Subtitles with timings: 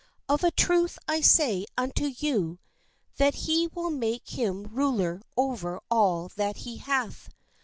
[0.27, 2.57] Of a truth I say unto you,
[3.17, 7.29] that he will make him ruler over all that he hath.